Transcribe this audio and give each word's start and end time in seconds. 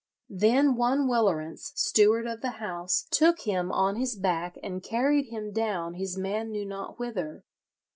Then 0.31 0.77
one 0.77 1.05
Willerence, 1.07 1.73
steward 1.75 2.25
of 2.25 2.41
the 2.41 2.53
house, 2.57 3.05
took 3.11 3.41
him 3.41 3.71
on 3.71 3.97
his 3.97 4.15
back 4.15 4.57
and 4.63 4.81
carried 4.81 5.27
him 5.27 5.51
down 5.51 5.93
his 5.93 6.17
man 6.17 6.49
knew 6.49 6.65
not 6.65 6.97
whither. 6.97 7.43